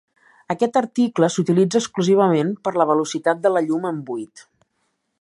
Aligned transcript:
Aquest 0.53 0.79
article 0.79 1.29
s'utilitza 1.35 1.81
exclusivament 1.83 2.51
per 2.67 2.75
la 2.83 2.89
velocitat 2.95 3.45
de 3.47 3.53
la 3.57 3.67
llum 3.71 3.87
en 3.93 4.05
buit. 4.13 4.47